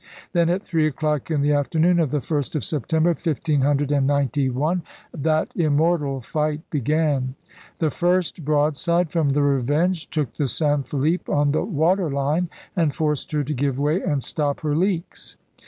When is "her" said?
13.33-13.43, 14.61-14.75